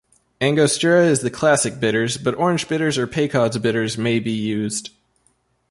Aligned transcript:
Angostura 0.41 1.05
is 1.05 1.19
the 1.19 1.29
classic 1.29 1.79
bitters, 1.79 2.17
but 2.17 2.33
orange 2.33 2.67
bitters 2.67 2.97
or 2.97 3.05
Peychaud's 3.05 3.59
Bitters 3.59 3.99
may 3.99 4.17
be 4.17 4.31
used. 4.31 4.89